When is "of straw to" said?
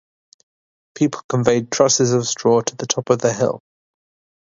2.11-2.75